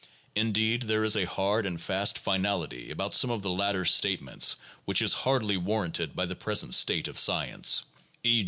Indeed, 0.33 0.81
there 0.81 1.03
is 1.03 1.15
a 1.15 1.25
hard 1.27 1.63
and 1.63 1.79
fast 1.79 2.17
finality 2.17 2.89
about 2.89 3.13
some 3.13 3.29
of 3.29 3.43
the 3.43 3.51
latter 3.51 3.85
's 3.85 3.93
statements 3.93 4.55
which 4.83 4.99
is 4.99 5.13
hardly 5.13 5.57
warranted 5.57 6.15
by 6.15 6.25
the 6.25 6.35
present 6.35 6.73
state 6.73 7.07
of 7.07 7.19
science, 7.19 7.83
e. 8.23 8.39